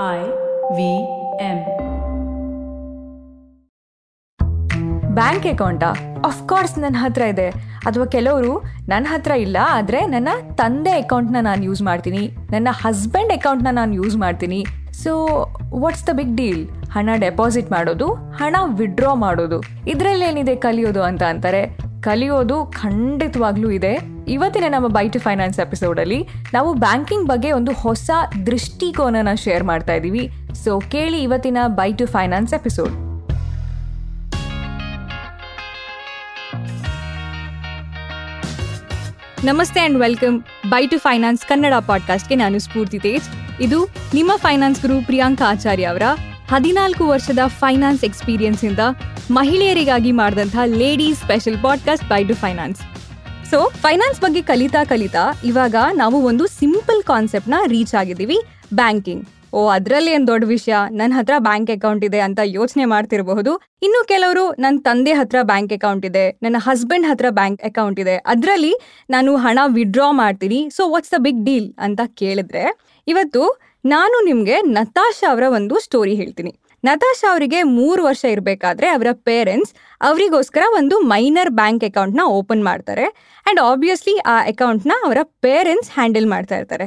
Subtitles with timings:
[0.00, 0.20] I
[0.76, 0.82] V
[1.46, 1.58] M.
[5.18, 5.90] Bank ಅಕೌಂಟಾ
[6.28, 7.48] of course ನನ್ನ ಹತ್ರ ಇದೆ.
[7.88, 8.52] ಅಥವಾ ಕೆಲವರು
[8.92, 10.28] ನನ್ನ ಹತ್ರ ಇಲ್ಲ, ಆದರೆ ನನ್ನ
[10.60, 12.22] ತಂದೆ ಅಕೌಂಟ್ನ ನಾನು ಯೂಸ್ ಮಾಡ್ತೀನಿ.
[12.54, 14.60] ನನ್ನ ಹಸ್ಬೆಂಡ್ ಅಕೌಂಟ್ನ ನಾನು ಯೂಸ್ ಮಾಡ್ತೀನಿ.
[15.02, 15.12] So
[15.82, 16.64] what's the big deal
[16.96, 18.08] ಹಣ ಡೆಪಾಸಿಟ್ ಮಾಡೋದು,
[18.40, 19.60] ಹಣ ವಿಡ್ರಾ ಮಾಡೋದು.
[19.94, 21.62] ಇದರಲ್ಲೇನಿದೆ ಕಲಿಯೋದು ಅಂತ ಅಂತಾರೆ.
[22.02, 23.98] ಕಲಿಯೋದು ಖಂಡಿತವಾಗ್ಲೂ ಇದೆ.
[24.28, 28.10] ಇವತ್ತಿನ ನಮ್ಮ ಬೈ ಟು ಫೈನಾನ್ಸ್ ಎಪಿಸೋಡಲ್ಲಿ ನಾವು ಬ್ಯಾಂಕಿಂಗ್ ಬಗ್ಗೆ ಒಂದು ಹೊಸ
[28.46, 30.30] ದೃಷ್ಟಿಕೋನನ ಶೇರ್ ಮಾಡ್ತಾ ಇದ್ದೀವಿ
[30.64, 32.92] ಸೊ ಕೇಳಿ ಇವತ್ತಿನ ಬೈ ಟು ಫೈನಾನ್ಸ್ ಎಪಿಸೋಡ್
[39.44, 43.24] ನಮಸ್ತೆ and welcome bye to finance Kannada ಪಾಡ್ಕಾಸ್ಟ್ಗೆ ನಾನು ಸ್ಫೂರ್ತಿ ತೇಜ್.
[43.60, 46.02] ಇದು ನಿಮ್ಮ ಫೈನಾನ್ಸ್ ಗುರು ಪ್ರಿಯಾಂಕಾ ಆಚಾರ್ಯ ಅವರ
[46.52, 48.78] ಹದಿನಾಲ್ಕು ವರ್ಷದ ಫೈನಾನ್ಸ್ ಎಕ್ಸ್ಪೀರಿಯನ್ಸ್ ಇಂದ
[49.30, 52.80] ಮಹಿಳೆಯರಿಗಾಗಿ ಮಾಡಿದಂತಹ ladies special podcast by two finance.
[53.50, 58.38] So, finance ಬಗ್ಗೆ ಕಲಿತಾ ಕಲಿತಾ ಇವಾಗ ನಾವು ಒಂದು ಸಿಂಪಲ್ ಕಾನ್ಸೆಪ್ಟ್ನ ರೀಚ್ ಆಗಿದ್ದೀವಿ,
[58.74, 59.28] ಬ್ಯಾಂಕಿಂಗ್.
[59.52, 60.74] ಓ, ಅದರಲ್ಲಿ ಏನು ದೊಡ್ಡ ವಿಷಯ?
[60.98, 63.52] ನನ್ನ ಹತ್ರ ಬ್ಯಾಂಕ್ ಅಕೌಂಟ್ ಇದೆ ಅಂತ ಯೋಚನೆ ಮಾಡ್ತಿರಬಹುದು.
[63.86, 68.72] ಇನ್ನು ಕೆಲವರು ನನ್ನ ತಂದೆ ಹತ್ರ ಬ್ಯಾಂಕ್ ಅಕೌಂಟ್ ಇದೆ, ನನ್ನ ಹಸ್ಬೆಂಡ್ ಹತ್ರ ಬ್ಯಾಂಕ್ ಅಕೌಂಟ್ ಇದೆ, ಅದರಲ್ಲಿ
[69.14, 72.64] ನಾನು ಹಣ ವಿಡ್ರಾ ಮಾಡ್ತೀನಿ so what's the big deal ಅಂತ ಕೇಳಿದ್ರೆ,
[73.06, 73.42] ಇವತ್ತು
[73.84, 76.52] ನಾನು ನಿಮಗೆ ನತಾಶಾ ಅವರ ಒಂದು ಸ್ಟೋರಿ ಹೇಳ್ತೀನಿ.
[76.84, 83.60] ನತಾಶಾ ಅವರಿಗೆ ಮೂರು ವರ್ಷ ಇರಬೇಕಾದ್ರೆ ಅವರ ಪೇರೆಂಟ್ಸ್ ಅವರಿಗೋಸ್ಕರ ಒಂದು ಮೈನರ್ ಬ್ಯಾಂಕ್ ಅಕೌಂಟ್ನ ಓಪನ್ ಮಾಡ್ತಾರೆ ಆ್ಯಂಡ್
[83.70, 86.86] ಆಬ್ವಿಯಸ್ಲಿ ಆ ಅಕೌಂಟ್ನ ಅವರ ಪೇರೆಂಟ್ಸ್ ಹ್ಯಾಂಡಲ್ ಮಾಡ್ತಾ ಇರ್ತಾರೆ.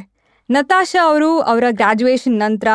[0.54, 2.70] ನತಾಶಾ ಅವರು ಅವರ ಗ್ರಾಜುಯೇಷನ್ ನಂತರ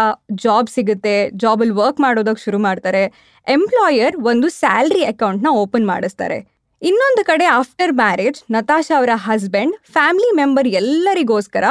[0.45, 3.03] ಜಾಬ್ ಸಿಗುತ್ತೆ ಜಾಬಲ್ಲಿ ವರ್ಕ್ ಮಾಡೋದಕ್ಕೆ ಶುರು ಮಾಡ್ತಾರೆ.
[3.47, 6.39] ಎಂಪ್ಲಾಯರ್ ಒಂದು ಸ್ಯಾಲ್ರಿ ಅಕೌಂಟ್ನ ಓಪನ್ ಮಾಡಿಸ್ತಾರೆ.
[6.83, 11.65] ಇನ್ನೊಂದು ಕಡೆ ಆಫ್ಟರ್ ಮ್ಯಾರೇಜ್ ನತಾಶಾ ಅವರ ಹಸ್ಬೆಂಡ್ ಫ್ಯಾಮಿಲಿ ಮೆಂಬರ್ ಎಲ್ಲರಿಗೋಸ್ಕರ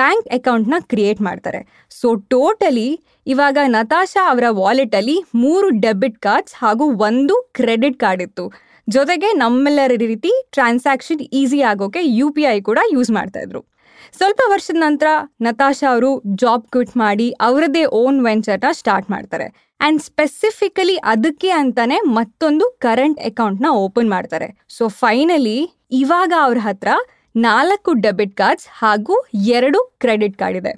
[0.00, 1.60] ಬ್ಯಾಂಕ್ ಅಕೌಂಟ್ನ ಕ್ರಿಯೇಟ್ ಮಾಡ್ತಾರೆ.
[2.00, 2.88] ಸೊ ಟೋಟಲಿ
[3.34, 8.46] ಇವಾಗ ನತಾಶಾ ಅವರ ವಾಲೆಟಲ್ಲಿ ಮೂರು ಡೆಬಿಟ್ ಕಾರ್ಡ್ಸ್ ಹಾಗೂ ಒಂದು ಕ್ರೆಡಿಟ್ ಕಾರ್ಡ್ ಇತ್ತು.
[8.88, 13.62] ಜೊತೆಗೆ ನಮ್ಮೆಲ್ಲರ ರೀತಿ ಟ್ರಾನ್ಸಾಕ್ಷನ್ ಈಸಿ ಆಗೋಕೆ ಯು ಪಿ ಐ ಕೂಡ ಯೂಸ್ ಮಾಡ್ತಾ ಇದ್ರು.
[14.18, 15.08] ಸ್ವಲ್ಪ ವರ್ಷದ ನಂತರ
[15.46, 16.10] ನತಾಶಾ ಅವರು
[16.42, 19.46] ಜಾಬ್ ಕ್ವಿಟ್ ಮಾಡಿ ಅವರದೇ ಓನ್ ವೆಂಚರ್ನ ಸ್ಟಾರ್ಟ್ ಮಾಡ್ತಾರೆ.
[19.80, 24.48] ಆ್ಯಂಡ್ ಸ್ಪೆಸಿಫಿಕಲಿ ಅದಕ್ಕೆ ಅಂತಾನೆ ಮತ್ತೊಂದು ಕರೆಂಟ್ ಅಕೌಂಟ್ನ ಓಪನ್ ಮಾಡ್ತಾರೆ.
[24.76, 25.58] ಸೊ ಫೈನಲಿ
[26.02, 26.90] ಇವಾಗ ಅವ್ರ ಹತ್ರ
[27.46, 29.14] ನಾಲ್ಕು ಡೆಬಿಟ್ ಕಾರ್ಡ್ಸ್ ಹಾಗೂ
[29.56, 30.72] ಎರಡು ಕ್ರೆಡಿಟ್ ಕಾರ್ಡ್ ಇದೆ.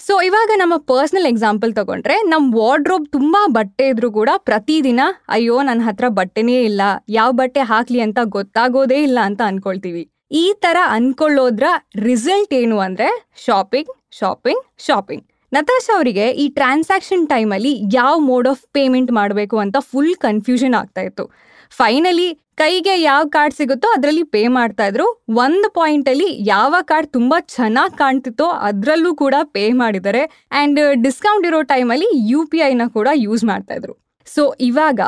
[0.00, 5.00] ಸೊ ಇವಾಗ ನಮ್ಮ ಪರ್ಸ್ನಲ್ ಎಕ್ಸಾಂಪಲ್ ತಗೊಂಡ್ರೆ ನಮ್ಮ ವಾರ್ಡ್ರೋಬ್ ತುಂಬ ಬಟ್ಟೆ ಇದ್ರೂ ಕೂಡ ಪ್ರತಿದಿನ
[5.36, 6.82] ಅಯ್ಯೋ ನನ್ನ ಹತ್ರ ಬಟ್ಟೆನೇ ಇಲ್ಲ,
[7.18, 10.02] ಯಾವ ಬಟ್ಟೆ ಹಾಕ್ಲಿ ಅಂತ ಗೊತ್ತಾಗೋದೇ ಇಲ್ಲ ಅಂತ ಅನ್ಕೊಳ್ತೀವಿ.
[10.32, 11.66] ಈ ತರ ಅನ್ಕೊಳ್ಳೋದ್ರ
[11.96, 13.08] ರಿಸಲ್ಟ್ ಏನು ಅಂದ್ರೆ
[13.46, 20.14] ಶಾಪಿಂಗ್ ಶಾಪಿಂಗ್ ಶಾಪಿಂಗ್ ನತಾಶಾ ಅವರಿಗೆ ಈ ಟ್ರಾನ್ಸಾಕ್ಷನ್ ಟೈಮಲ್ಲಿ ಯಾವ ಮೋಡ್ ಆಫ್ ಪೇಮೆಂಟ್ ಮಾಡಬೇಕು ಅಂತ ಫುಲ್
[20.16, 21.24] ಕನ್ಫ್ಯೂಷನ್ ಆಗ್ತಾ ಇತ್ತು.
[21.70, 25.06] ಫೈನಲಿ ಕೈಗೆ ಯಾವ ಕಾರ್ಡ್ ಸಿಗುತ್ತೋ ಅದರಲ್ಲಿ ಪೇ ಮಾಡ್ತಾ ಇದ್ರು.
[25.36, 30.22] ಒಂದು ಪಾಯಿಂಟ್ ಅಲ್ಲಿ ಯಾವ ಕಾರ್ಡ್ ತುಂಬಾ ಚೆನ್ನಾಗಿ ಕಾಣ್ತಿತ್ತೋ ಅದರಲ್ಲೂ ಕೂಡ ಪೇ ಮಾಡಿದ್ದಾರೆ.
[30.50, 33.94] ಅಂಡ್ ಡಿಸ್ಕೌಂಟ್ ಇರೋ ಟೈಮಲ್ಲಿ ಯು ಪಿ ಐನ ಕೂಡ ಯೂಸ್ ಮಾಡ್ತಾ ಇದ್ರು.
[34.26, 35.00] ಸೊ ಇವಾಗ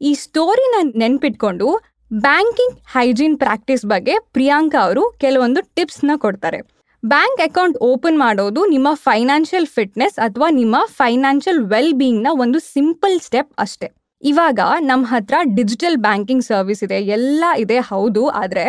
[0.00, 1.68] ಈ ಸ್ಟೋರಿನ ನೆನ್ಪಿಟ್ಕೊಂಡು
[2.10, 6.58] ಬ್ಯಾಂಕಿಂಗ್ ಹೈಜೀನ್ ಪ್ರಾಕ್ಟೀಸ್ ಬಗ್ಗೆ ಪ್ರಿಯಾಂಕಾ ಅವರು ಕೆಲವೊಂದು ಟಿಪ್ಸ್ನ ಕೊಡ್ತಾರೆ.
[7.02, 13.52] ಬ್ಯಾಂಕ್ ಅಕೌಂಟ್ ಓಪನ್ ಮಾಡೋದು ನಿಮ್ಮ ಫೈನಾನ್ಷಿಯಲ್ ಫಿಟ್ನೆಸ್ ಅಥವಾ ನಿಮ್ಮ ಫೈನಾನ್ಷಿಯಲ್ ವೆಲ್ ಬೀಯಿಂಗ್ನ ಒಂದು ಸಿಂಪಲ್ ಸ್ಟೆಪ್
[13.64, 13.88] ಅಷ್ಟೇ.
[14.22, 18.66] ಇವಾಗ ನಮ್ಮ ಹತ್ರ ಡಿಜಿಟಲ್ ಬ್ಯಾಂಕಿಂಗ್ ಸರ್ವಿಸ್ ಇದೆ, ಎಲ್ಲ ಇದೆ, ಹೌದು, ಆದರೆ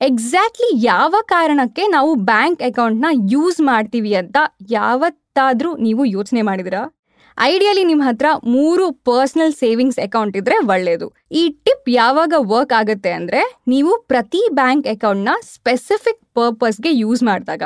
[0.00, 4.36] ಎಕ್ಸಾಕ್ಟ್ಲಿ ಯಾವ ಕಾರಣಕ್ಕೆ ನಾವು ಬ್ಯಾಂಕ್ ಅಕೌಂಟ್ನ ಯೂಸ್ ಮಾಡ್ತೀವಿ ಅಂತ
[4.78, 6.82] ಯಾವತ್ತಾದರೂ ನೀವು ಯೋಚನೆ ಮಾಡಿದಿರಾ
[7.38, 11.06] ಐಡಿಯಲಿ ನಿಮ್ಮ ಹತ್ರ ಮೂರು ಪರ್ಸನಲ್ ಸೇವಿಂಗ್ಸ್ ಅಕೌಂಟ್ ಇದ್ರೆ ಒಳ್ಳೇದು.
[11.40, 13.40] ಈ ಟಿಪ್ ಯಾವಾಗ ವರ್ಕ್ ಆಗುತ್ತೆ ಅಂದ್ರೆ
[13.72, 17.62] ನೀವು ಪ್ರತಿ ಬ್ಯಾಂಕ್ ಅಕೌಂಟ್ನ ಸ್ಪೆಸಿಫಿಕ್ ಪರ್ಪಸ್ಗೆ ಯೂಸ್ ಮಾಡಿದಾಗ.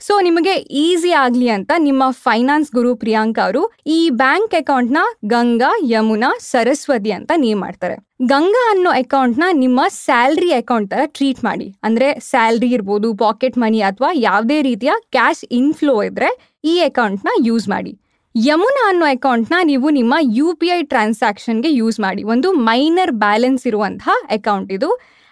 [0.00, 5.00] ಸೊ ನಿಮಗೆ ಈಸಿ ಆಗಲಿ ಅಂತ ನಿಮ್ಮ ಫೈನಾನ್ಸ್ ಗುರು ಪ್ರಿಯಾಂಕಾ ಅವರು ಈ ಬ್ಯಾಂಕ್ ಅಕೌಂಟ್ನ
[5.32, 7.96] ಗಂಗಾ, ಯಮುನಾ, ಸರಸ್ವತಿ ಅಂತ ನೇಮ್ ಮಾಡ್ತಾರೆ.
[8.32, 11.74] ಗಂಗಾ ಅನ್ನೋ ಅಕೌಂಟ್ನ ನಿಮ್ಮ ಸ್ಯಾಲ್ರಿ ಅಕೌಂಟ್ ತರ ಟ್ರೀಟ್ ಮಾಡಿ.
[11.82, 16.30] ಅಂದ್ರೆ ಸ್ಯಾಲ್ರಿ ಇರ್ಬೋದು ಪಾಕೆಟ್ ಮನಿ ಅಥವಾ ಯಾವುದೇ ರೀತಿಯ ಕ್ಯಾಶ್ ಇನ್ಫ್ಲೋ ಇದ್ರೆ
[16.64, 17.92] ಈ ಅಕೌಂಟ್ನ ಯೂಸ್ ಮಾಡಿ.
[18.34, 22.22] ಯಮುನಾ ಅನ್ನೋ ಅಕೌಂಟ್ನ ನೀವು ನಿಮ್ಮ ಯು ಪಿ ಐ ಟ್ರಾನ್ಸಾಕ್ಷನ್ಗೆ ಯೂಸ್ ಮಾಡಿ.
[22.32, 24.88] ಒಂದು ಮೈನರ್ ಬ್ಯಾಲೆನ್ಸ್ ಇರುವಂತಹ ಅಕೌಂಟ್ ಇದು.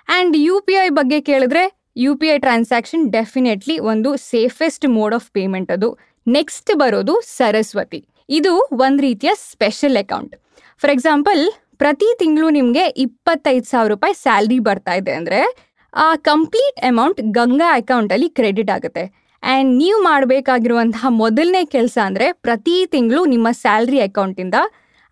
[0.09, 1.65] ಆ್ಯಂಡ್ ಯು ಪಿ ಐ ಬಗ್ಗೆ ಕೇಳಿದ್ರೆ
[2.03, 5.89] U P I transaction definitely ಒಂದು ಸೇಫೆಸ್ಟ್ ಮೋಡ್ ಆಫ್ ಪೇಮೆಂಟ್ ಅದು.
[6.27, 8.01] ನೆಕ್ಸ್ಟ್ ಬರೋದು ಸರಸ್ವತಿ.
[8.39, 8.53] ಇದು
[8.85, 10.37] ಒಂದು ರೀತಿಯ ಸ್ಪೆಷಲ್ ಅಕೌಂಟ್
[10.83, 11.43] ಫಾರ್ ಎಕ್ಸಾಂಪಲ್
[11.83, 15.41] ಪ್ರತಿ ತಿಂಗಳು ನಿಮಗೆ ಇಪ್ಪತ್ತೈದು ಸಾವಿರ ರೂಪಾಯಿ ಸ್ಯಾಲ್ರಿ ಬರ್ತಾ ಇದೆ ಅಂದರೆ,
[15.95, 19.05] ಆ ಕಂಪ್ಲೀಟ್ ಅಮೌಂಟ್ ಗಂಗಾ ಅಕೌಂಟಲ್ಲಿ ಕ್ರೆಡಿಟ್ ಆಗುತ್ತೆ.
[19.43, 24.57] ಆ್ಯಂಡ್ ನೀವು ಮಾಡಬೇಕಾಗಿರುವಂತಹ ಮೊದಲನೇ ಕೆಲಸ ಅಂದರೆ ಪ್ರತಿ ತಿಂಗಳು ನಿಮ್ಮ ಸ್ಯಾಲ್ರಿ ಅಕೌಂಟಿಂದ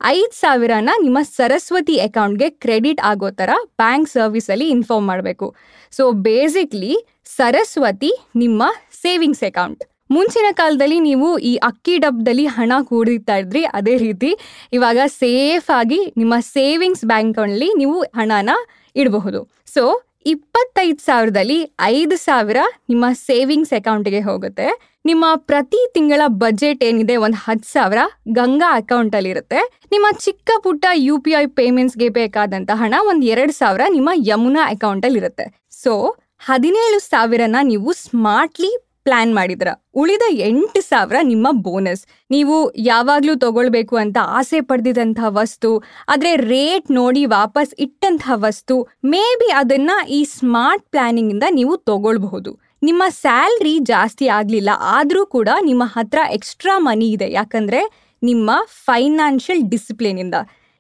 [0.01, 3.51] ಐದು ಸಾವಿರನ ನಿಮ್ಮ ಸರಸ್ವತಿ ಅಕೌಂಟ್ಗೆ ಕ್ರೆಡಿಟ್ ಆಗೋ ಥರ
[3.81, 5.47] ಬ್ಯಾಂಕ್ ಸರ್ವಿಸಲ್ಲಿ ಇನ್ಫಾರ್ಮ್ ಮಾಡಬೇಕು.
[5.93, 6.93] ಸೊ ಬೇಸಿಕ್ಲಿ
[7.37, 8.13] ಸರಸ್ವತಿ
[8.43, 8.63] ನಿಮ್ಮ
[9.03, 9.83] ಸೇವಿಂಗ್ಸ್ ಅಕೌಂಟ್.
[10.15, 14.31] ಮುಂಚಿನ ಕಾಲದಲ್ಲಿ ನೀವು ಈ ಅಕ್ಕಿ ಡಬ್ಬದಲ್ಲಿ ಹಣ ಕೂಡಿತಾ ಇದ್ರಿ ಅದೇ ರೀತಿ
[14.73, 18.51] ಇವಾಗ ಸೇಫ್ ಆಗಿ ನಿಮ್ಮ ಸೇವಿಂಗ್ಸ್ ಬ್ಯಾಂಕಲ್ಲಿ ನೀವು ಹಣನ
[18.97, 19.43] ಇಡಬಹುದು.
[19.75, 19.85] ಸೊ
[20.27, 22.57] ಇಪ್ಪತ್ತೈದು ಸಾವಿರದಲ್ಲಿ ಐದು ಸಾವಿರ
[22.89, 24.97] ನಿಮ್ಮ ಸೇವಿಂಗ್ಸ್ ಅಕೌಂಟ್ಗೆ ಹೋಗುತ್ತೆ.
[25.05, 29.81] ನಿಮ್ಮ ಪ್ರತಿ ತಿಂಗಳ ಬಜೆಟ್ ಏನಿದೆ ಒಂದು ಹತ್ತು ಸಾವಿರ ಗಂಗಾ ಅಕೌಂಟಲ್ಲಿ ಇರುತ್ತೆ.
[29.93, 35.19] ನಿಮ್ಮ ಚಿಕ್ಕ ಪುಟ್ಟ ಯು ಪಿ ಐ ಪೇಮೆಂಟ್ಸ್ಗೆ ಬೇಕಾದಂಥ ಹಣ ಒಂದು ಎರಡು ಸಾವಿರ ನಿಮ್ಮ ಯಮುನಾ ಅಕೌಂಟಲ್ಲಿ
[35.19, 35.63] ಇರುತ್ತೆ.
[35.71, 39.69] ಸೊ, ಹದಿನೇಳು ಸಾವಿರನ ನೀವು ಸ್ಮಾರ್ಟ್ಲಿ ಪ್ಲಾನ್ ಮಾಡಿದ್ರ.
[40.01, 42.03] ಉಳಿದ ಎಂಟು ಸಾವಿರ ನಿಮ್ಮ ಬೋನಸ್
[42.35, 42.57] ನೀವು
[42.91, 45.71] ಯಾವಾಗ್ಲೂ ತಗೊಳ್ಬೇಕು ಅಂತ ಆಸೆ ಪಡೆದಿದಂತಹ ವಸ್ತು,
[46.13, 48.77] ಆದ್ರೆ ರೇಟ್ ನೋಡಿ ವಾಪಸ್ ಇಟ್ಟಂತಹ ವಸ್ತು
[49.13, 52.53] ಮೇ ಬಿ ಅದನ್ನ ಈ ಸ್ಮಾರ್ಟ್ ಪ್ಲಾನಿಂಗ್ ಇಂದ ನೀವು ತಗೊಳ್ಬಹುದು.
[52.89, 57.29] ನಿಮ್ಮ ಸ್ಯಾಲ್ರಿ ಜಾಸ್ತಿ ಆಗ್ಲಿಲ್ಲ, ಆದ್ರೂ ಕೂಡ ನಿಮ್ಮ ಹತ್ರ ಎಕ್ಸ್ಟ್ರಾ ಮನಿ ಇದೆ.
[57.41, 57.83] ಯಾಕಂದ್ರೆ
[58.23, 58.51] ನಿಮ್ಮ
[58.87, 60.37] ಫೈನಾನ್ಷಿಯಲ್ ಡಿಸಿಪ್ಲಿನ್ ಇಂದ.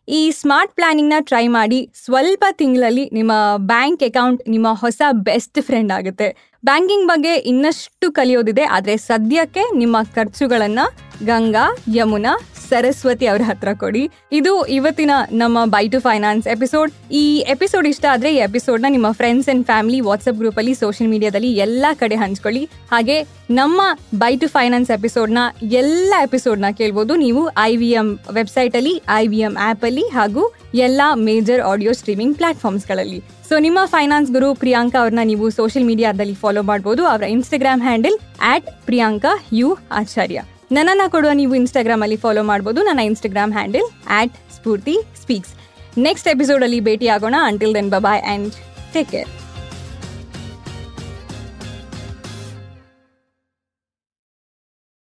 [0.08, 3.32] ಈ ಸ್ಮಾರ್ಟ್ ಪ್ಲಾನಿಂಗ್ನ ಟ್ರೈ ಮಾಡಿ, ಸ್ವಲ್ಪ ತಿಂಗಳಲ್ಲಿ ನಿಮ್ಮ
[3.72, 6.28] ಬ್ಯಾಂಕ್ ಅಕೌಂಟ್ ನಿಮ್ಮ ಹೊಸ ಬೆಸ್ಟ್ ಫ್ರೆಂಡ್ ಆಗುತ್ತೆ.
[6.68, 10.84] ಬ್ಯಾಂಕಿಂಗ್ ಬಗ್ಗೆ ಇನ್ನಷ್ಟು ಕಲಿಯೋದಿದೆ, ಆದರೆ ಸದ್ಯಕ್ಕೆ ನಿಮ್ಮ ಖರ್ಚುಗಳನ್ನು
[11.28, 11.64] ಗಂಗಾ,
[11.96, 12.32] ಯಮುನಾ,
[12.68, 14.02] ಸರಸ್ವತಿ ಅವರ ಹತ್ರ ಕೊಡಿ.
[14.38, 16.90] ಇದು ಇವತ್ತಿನ ನಮ್ಮ ಬೈ ಟು ಫೈನಾನ್ಸ್ ಎಪಿಸೋಡ್
[17.20, 17.22] ಈ
[17.54, 22.18] ಎಪಿಸೋಡ್ ಇಷ್ಟ ಆದ್ರೆ ಈ ಎಪಿಸೋಡ್ನ ನಿಮ್ಮ ಫ್ರೆಂಡ್ಸ್ ಅಂಡ್ ಫ್ಯಾಮಿಲಿ ವಾಟ್ಸ್ಆಪ್ ಗ್ರೂಪಲ್ಲಿ ಸೋಷಿಯಲ್ ಮೀಡಿಯಾದಲ್ಲಿ ಎಲ್ಲ ಕಡೆ
[22.22, 22.64] ಹಂಚ್ಕೊಳ್ಳಿ.
[22.92, 23.16] ಹಾಗೆ
[23.60, 23.80] ನಮ್ಮ
[24.22, 25.40] ಬೈ ಟು ಫೈನಾನ್ಸ್ ಎಪಿಸೋಡ್ನ
[25.80, 31.60] ಎಲ್ಲ ಎಪಿಸೋಡ್ನ ಕೇಳ್ಬೋದು ನೀವು ಐ ವಿ ಎಂ ವೆಬ್ಸೈಟಲ್ಲಿ ಐ ವಿ ಎಂ ಆ್ಯಪಲ್ಲಿ ಹಾಗೂ ಎಲ್ಲ ಮೇಜರ್
[31.60, 37.06] ಆಡಿಯೋ ಸ್ಟ್ರೀಮಿಂಗ್ ಪ್ಲಾಟ್ಫಾರ್ಮ್ಸ್ಗಳಲ್ಲಿ ಸೊ ನಿಮ್ಮ ಫೈನಾನ್ಸ್ ಗುರು ಪ್ರಿಯಾಂಕಾ ಅವ್ರನ್ನ ನೀವು ಸೋಷಿಯಲ್ ಮೀಡಿಯಾದಲ್ಲಿ ಫಾಲೋ ಮಾಡ್ಬೋದು.
[37.06, 40.42] ಅವರ Instagram handle at Priyanka U Acharya.
[40.72, 42.82] ನನ್ನನ್ನು ಕೊಡುವ ನೀವು ಇನ್ಸ್ಟಾಗ್ರಾಮ್ ಅಲ್ಲಿ ಫಾಲೋ ಮಾಡ್ಬೋದು.
[42.82, 45.54] ನನ್ನ Instagram handle at Spoorthi speaks
[45.98, 48.52] next ಎಪಿಸೋಡಲ್ಲಿ ಅಲ್ಲಿ ಭೇಟಿ ಆಗೋಣ until then bye and
[48.92, 49.39] take care